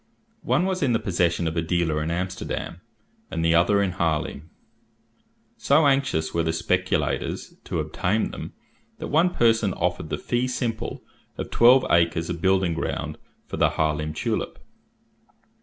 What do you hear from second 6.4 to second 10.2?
the speculators to obtain them, that one person offered the